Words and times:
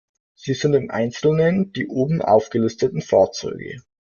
Dies 0.47 0.59
sind 0.61 0.73
im 0.73 0.89
Einzelnen 0.89 1.73
die 1.73 1.87
oben 1.87 2.23
aufgelisteten 2.23 3.03
Fahrzeuge. 3.03 3.83